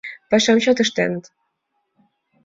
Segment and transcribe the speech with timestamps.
[0.29, 1.23] Пашам чот ыштеныт.